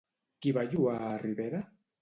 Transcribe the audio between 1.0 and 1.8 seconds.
a Ribera?